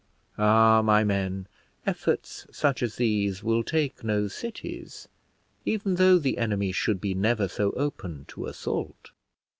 Ah, 0.39 0.81
my 0.83 1.03
men, 1.03 1.47
efforts 1.85 2.47
such 2.49 2.81
as 2.81 2.95
these 2.95 3.43
will 3.43 3.61
take 3.63 4.03
no 4.03 4.27
cities, 4.27 5.07
even 5.63 5.93
though 5.93 6.17
the 6.17 6.39
enemy 6.39 6.71
should 6.71 6.99
be 6.99 7.13
never 7.13 7.47
so 7.47 7.69
open 7.73 8.25
to 8.25 8.47
assault. 8.47 9.11